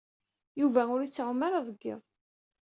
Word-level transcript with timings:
Yuba 0.59 0.81
ur 0.93 0.99
yettɛumu 1.01 1.43
ara 1.47 1.65
deg 1.67 1.77
yiḍ. 1.85 2.01